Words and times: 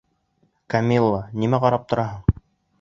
Камила, 0.75 1.21
нимә 1.45 1.63
ҡарап 1.67 1.87
тораһың? 1.93 2.45